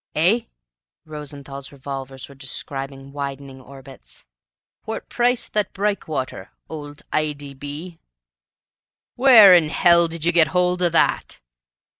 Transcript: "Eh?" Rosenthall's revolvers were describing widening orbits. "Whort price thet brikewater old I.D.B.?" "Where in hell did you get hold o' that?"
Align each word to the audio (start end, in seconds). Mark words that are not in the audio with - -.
"Eh?" 0.15 0.45
Rosenthall's 1.05 1.71
revolvers 1.71 2.27
were 2.27 2.33
describing 2.33 3.11
widening 3.11 3.61
orbits. 3.61 4.25
"Whort 4.87 5.09
price 5.09 5.47
thet 5.47 5.73
brikewater 5.73 6.49
old 6.67 7.03
I.D.B.?" 7.13 7.99
"Where 9.13 9.53
in 9.53 9.69
hell 9.69 10.07
did 10.07 10.25
you 10.25 10.31
get 10.31 10.47
hold 10.47 10.81
o' 10.81 10.89
that?" 10.89 11.39